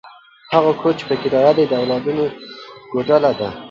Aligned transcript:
هغه 0.53 0.71
کور 0.79 0.93
چې 0.99 1.03
په 1.09 1.15
کرایه 1.21 1.51
دی، 1.57 1.65
د 1.67 1.73
اولادونو 1.81 2.25
کوډله 2.91 3.31
ده. 3.39 3.49